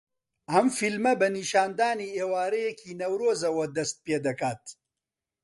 [0.51, 4.63] ئەم فیلمە بە نیشاندانی ئێوارەیەکی نەورۆزەوە دەست پێدەکات